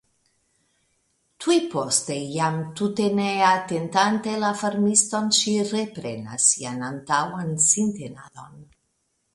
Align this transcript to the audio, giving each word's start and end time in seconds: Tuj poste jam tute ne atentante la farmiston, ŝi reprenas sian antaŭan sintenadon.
Tuj 1.43 1.57
poste 1.73 2.17
jam 2.37 2.57
tute 2.81 3.07
ne 3.19 3.27
atentante 3.49 4.35
la 4.45 4.51
farmiston, 4.63 5.29
ŝi 5.41 5.55
reprenas 5.71 6.51
sian 6.55 6.85
antaŭan 6.91 7.55
sintenadon. 7.71 8.61